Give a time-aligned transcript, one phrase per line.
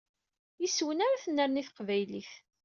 [0.61, 2.31] Yes-wen ara tennerni teqbaylit.